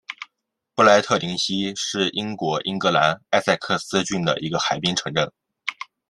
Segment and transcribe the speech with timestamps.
[0.73, 5.31] 布赖特灵西是英国英格兰埃塞克斯郡的一个海滨城镇。